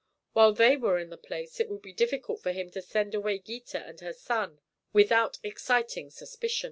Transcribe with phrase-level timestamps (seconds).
[0.33, 3.37] While they were in the place it would be difficult for him to send away
[3.37, 4.59] Gita and her son
[4.93, 6.59] without exciting suspicion.